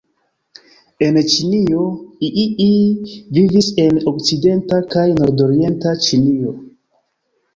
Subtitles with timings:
[1.07, 1.81] En Ĉinio
[2.29, 2.79] iii
[3.37, 6.55] vivis en okcidenta kaj nordorienta Ĉinio.